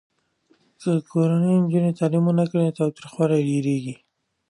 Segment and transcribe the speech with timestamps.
[0.81, 3.95] که کورنۍ نجونو ته تعلیم ورنه کړي، تاوتریخوالی ډېریږي.